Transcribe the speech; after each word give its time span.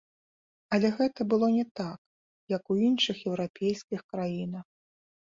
Але 0.75 0.87
гэта 0.99 1.21
было 1.33 1.49
не 1.57 1.65
так, 1.79 1.99
як 2.55 2.63
у 2.75 2.77
іншых 2.87 3.17
еўрапейскіх 3.33 4.01
краінах. 4.15 4.65